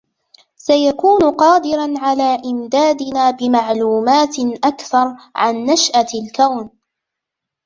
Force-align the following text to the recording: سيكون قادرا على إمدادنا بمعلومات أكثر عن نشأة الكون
سيكون 0.55 1.31
قادرا 1.31 1.93
على 1.97 2.37
إمدادنا 2.45 3.31
بمعلومات 3.31 4.35
أكثر 4.63 5.15
عن 5.35 5.55
نشأة 5.55 6.07
الكون 6.25 6.69